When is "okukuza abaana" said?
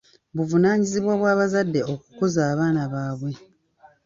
1.93-2.81